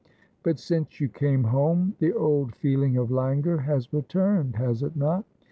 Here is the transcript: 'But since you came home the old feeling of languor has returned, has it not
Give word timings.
'But 0.43 0.57
since 0.57 0.99
you 0.99 1.09
came 1.09 1.43
home 1.43 1.93
the 1.99 2.11
old 2.11 2.55
feeling 2.55 2.97
of 2.97 3.11
languor 3.11 3.57
has 3.59 3.93
returned, 3.93 4.55
has 4.55 4.81
it 4.81 4.95
not 4.95 5.25